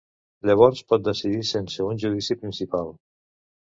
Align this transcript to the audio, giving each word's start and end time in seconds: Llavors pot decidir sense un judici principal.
Llavors 0.49 0.81
pot 0.93 1.03
decidir 1.09 1.43
sense 1.49 1.87
un 1.91 2.03
judici 2.05 2.39
principal. 2.43 2.91